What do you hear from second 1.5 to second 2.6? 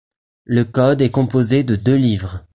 de deux livres.